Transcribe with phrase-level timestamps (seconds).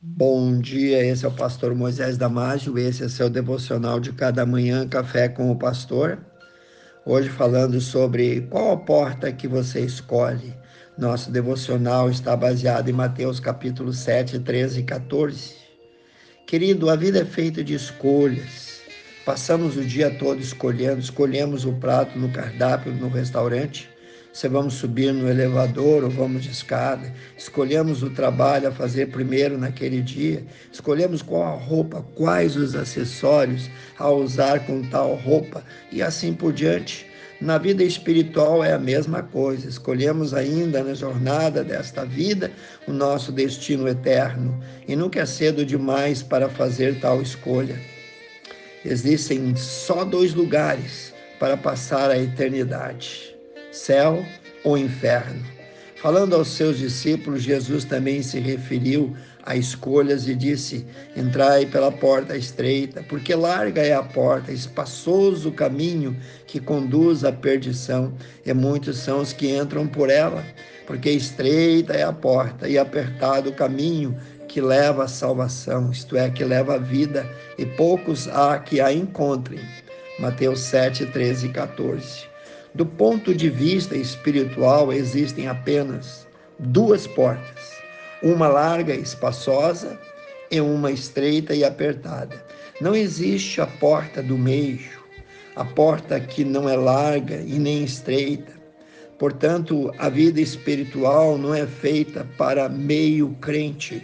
[0.00, 4.86] Bom dia, esse é o pastor Moisés Damásio, esse é seu devocional de cada manhã,
[4.86, 6.20] Café com o Pastor.
[7.04, 10.54] Hoje falando sobre qual a porta que você escolhe.
[10.96, 15.56] Nosso devocional está baseado em Mateus capítulo 7, 13 e 14.
[16.46, 18.80] Querido, a vida é feita de escolhas.
[19.26, 23.90] Passamos o dia todo escolhendo, escolhemos o prato no cardápio no restaurante,
[24.32, 27.12] se vamos subir no elevador ou vamos de escada.
[27.36, 30.44] Escolhemos o trabalho a fazer primeiro naquele dia.
[30.70, 36.52] Escolhemos qual a roupa, quais os acessórios a usar com tal roupa e assim por
[36.52, 37.06] diante.
[37.40, 39.68] Na vida espiritual é a mesma coisa.
[39.68, 42.50] Escolhemos ainda na jornada desta vida
[42.86, 47.80] o nosso destino eterno e nunca é cedo demais para fazer tal escolha.
[48.84, 53.37] Existem só dois lugares para passar a eternidade
[53.72, 54.24] céu
[54.64, 55.44] ou inferno.
[56.00, 60.86] Falando aos seus discípulos, Jesus também se referiu a escolhas e disse:
[61.16, 67.32] Entrai pela porta estreita, porque larga é a porta, espaçoso o caminho que conduz à
[67.32, 68.14] perdição,
[68.46, 70.44] e muitos são os que entram por ela,
[70.86, 76.30] porque estreita é a porta e apertado o caminho que leva à salvação, isto é,
[76.30, 77.28] que leva à vida,
[77.58, 79.60] e poucos há que a encontrem.
[80.20, 82.27] Mateus 7, 13 e 14.
[82.74, 86.26] Do ponto de vista espiritual, existem apenas
[86.58, 87.80] duas portas:
[88.22, 89.98] uma larga e espaçosa
[90.50, 92.44] e uma estreita e apertada.
[92.80, 95.02] Não existe a porta do meio,
[95.56, 98.52] a porta que não é larga e nem estreita.
[99.18, 104.00] Portanto, a vida espiritual não é feita para meio crente.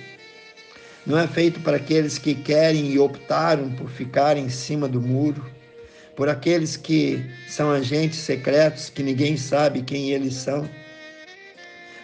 [1.06, 5.53] Não é feito para aqueles que querem e optaram por ficar em cima do muro
[6.16, 10.68] por aqueles que são agentes secretos que ninguém sabe quem eles são,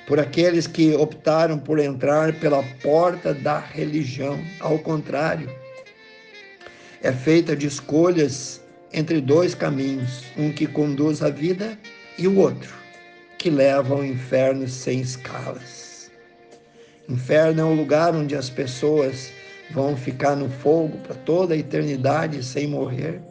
[0.06, 4.41] por aqueles que optaram por entrar pela porta da religião.
[4.58, 5.48] Ao contrário,
[7.03, 8.61] é feita de escolhas
[8.92, 11.78] entre dois caminhos, um que conduz à vida
[12.19, 12.75] e o outro
[13.38, 16.10] que leva ao inferno sem escalas.
[17.09, 19.32] Inferno é o lugar onde as pessoas
[19.70, 23.22] vão ficar no fogo para toda a eternidade sem morrer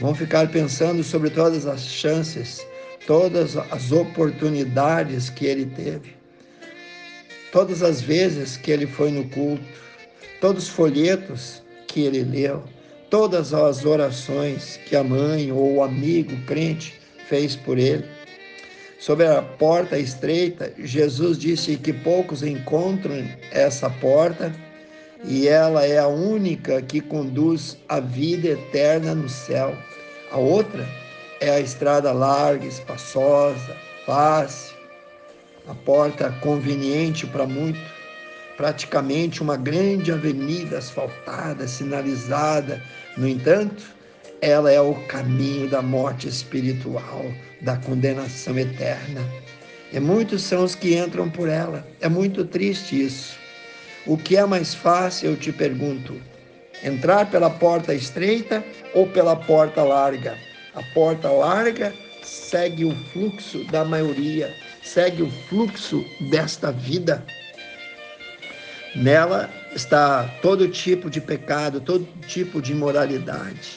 [0.00, 2.64] vão ficar pensando sobre todas as chances,
[3.06, 6.14] todas as oportunidades que ele teve,
[7.52, 9.64] todas as vezes que ele foi no culto,
[10.40, 12.62] todos os folhetos que ele leu,
[13.10, 18.04] todas as orações que a mãe ou o amigo crente fez por ele.
[18.98, 24.52] Sobre a porta estreita, Jesus disse que poucos encontram essa porta
[25.24, 29.76] e ela é a única que conduz à vida eterna no céu.
[30.30, 30.86] A outra
[31.40, 34.76] é a estrada larga, espaçosa, fácil,
[35.66, 37.80] a porta conveniente para muito,
[38.56, 42.82] praticamente uma grande avenida asfaltada, sinalizada.
[43.16, 43.82] No entanto,
[44.40, 47.24] ela é o caminho da morte espiritual,
[47.60, 49.20] da condenação eterna.
[49.92, 51.86] E muitos são os que entram por ela.
[52.00, 53.36] É muito triste isso.
[54.08, 56.18] O que é mais fácil, eu te pergunto,
[56.82, 58.64] entrar pela porta estreita
[58.94, 60.34] ou pela porta larga?
[60.74, 61.92] A porta larga
[62.22, 64.50] segue o fluxo da maioria,
[64.82, 67.22] segue o fluxo desta vida.
[68.96, 73.76] Nela está todo tipo de pecado, todo tipo de imoralidade.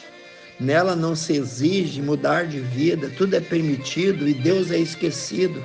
[0.58, 5.62] Nela não se exige mudar de vida, tudo é permitido e Deus é esquecido.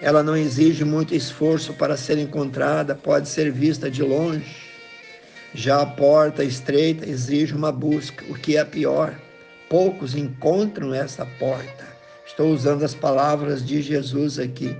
[0.00, 4.68] Ela não exige muito esforço para ser encontrada, pode ser vista de longe.
[5.54, 9.18] Já a porta estreita exige uma busca, o que é pior.
[9.68, 11.86] Poucos encontram essa porta.
[12.26, 14.76] Estou usando as palavras de Jesus aqui.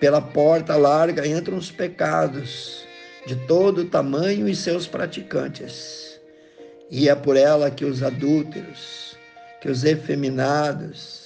[0.00, 2.86] Pela porta larga entram os pecados
[3.26, 6.20] de todo tamanho e seus praticantes.
[6.90, 9.16] E é por ela que os adúlteros,
[9.60, 11.23] que os efeminados,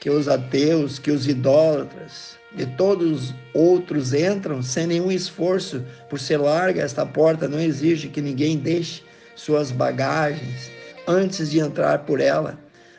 [0.00, 6.38] que os ateus, que os idólatras e todos outros entram sem nenhum esforço, por ser
[6.38, 9.02] larga esta porta, não exige que ninguém deixe
[9.36, 10.70] suas bagagens
[11.06, 12.58] antes de entrar por ela,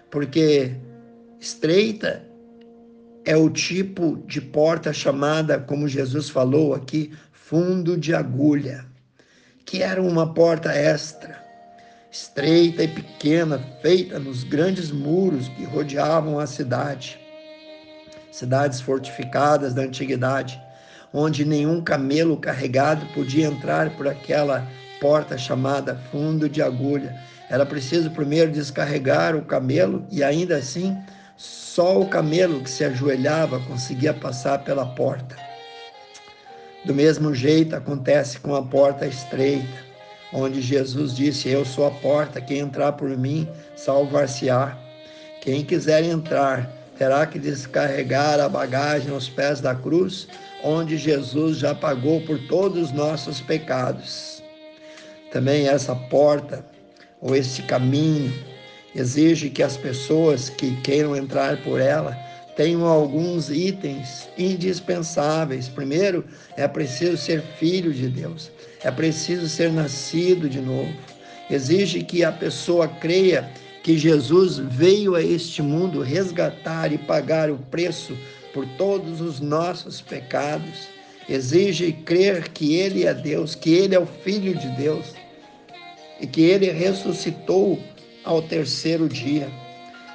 [0.09, 0.71] porque
[1.39, 2.23] estreita
[3.25, 8.85] é o tipo de porta chamada, como Jesus falou aqui, fundo de agulha,
[9.65, 11.40] que era uma porta extra
[12.11, 17.17] estreita e pequena, feita nos grandes muros que rodeavam a cidade.
[18.29, 20.61] Cidades fortificadas da antiguidade,
[21.13, 24.67] onde nenhum camelo carregado podia entrar por aquela
[24.99, 27.17] porta chamada fundo de agulha.
[27.49, 30.97] Era preciso primeiro descarregar o camelo e ainda assim
[31.37, 35.35] só o camelo que se ajoelhava conseguia passar pela porta.
[36.85, 39.90] Do mesmo jeito acontece com a porta estreita,
[40.33, 44.77] onde Jesus disse: Eu sou a porta, quem entrar por mim salvar-se-á.
[45.41, 50.27] Quem quiser entrar terá que descarregar a bagagem aos pés da cruz,
[50.63, 54.43] onde Jesus já pagou por todos os nossos pecados.
[55.31, 56.63] Também essa porta,
[57.19, 58.31] ou esse caminho,
[58.93, 62.15] exige que as pessoas que queiram entrar por ela
[62.55, 65.69] tenho alguns itens indispensáveis.
[65.69, 66.25] Primeiro,
[66.57, 68.51] é preciso ser filho de Deus,
[68.83, 70.93] é preciso ser nascido de novo.
[71.49, 73.49] Exige que a pessoa creia
[73.83, 78.17] que Jesus veio a este mundo resgatar e pagar o preço
[78.53, 80.87] por todos os nossos pecados.
[81.27, 85.13] Exige crer que Ele é Deus, que Ele é o Filho de Deus
[86.19, 87.81] e que Ele ressuscitou
[88.23, 89.49] ao terceiro dia.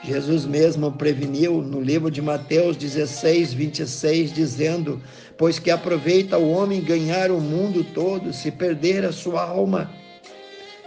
[0.06, 5.02] Jesus mesmo preveniu no livro de Mateus 16, 26, dizendo:
[5.36, 9.90] Pois que aproveita o homem ganhar o mundo todo se perder a sua alma.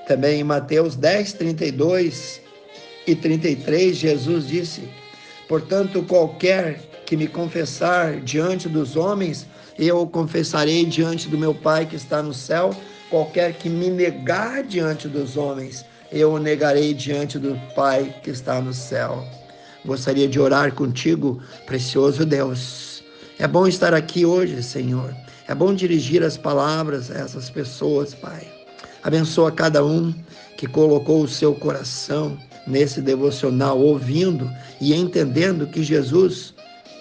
[0.07, 2.39] Também em Mateus 10, 32
[3.05, 4.83] e 33, Jesus disse:
[5.49, 9.45] Portanto, qualquer que me confessar diante dos homens,
[9.77, 12.73] eu o confessarei diante do meu Pai que está no céu.
[13.09, 18.61] Qualquer que me negar diante dos homens, eu o negarei diante do Pai que está
[18.61, 19.25] no céu.
[19.85, 23.03] Gostaria de orar contigo, precioso Deus.
[23.37, 25.15] É bom estar aqui hoje, Senhor.
[25.47, 28.47] É bom dirigir as palavras a essas pessoas, Pai.
[29.03, 30.13] Abençoa cada um
[30.57, 34.49] que colocou o seu coração nesse devocional, ouvindo
[34.81, 36.53] e entendendo que Jesus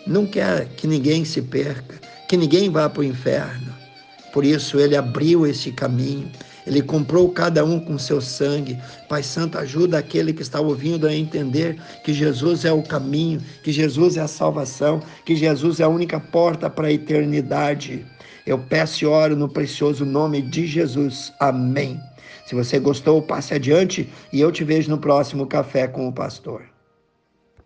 [0.06, 1.96] não quer que ninguém se perca,
[2.28, 3.75] que ninguém vá para o inferno.
[4.32, 6.31] Por isso, ele abriu esse caminho
[6.69, 8.79] ele comprou cada um com seu sangue.
[9.09, 13.73] Pai Santo, ajuda aquele que está ouvindo a entender que Jesus é o caminho, que
[13.73, 18.05] Jesus é a salvação, que Jesus é a única porta para a eternidade.
[18.47, 21.32] Eu peço e oro no precioso nome de Jesus.
[21.41, 21.99] Amém.
[22.47, 26.78] Se você gostou, passe adiante e eu te vejo no próximo Café com o Pastor.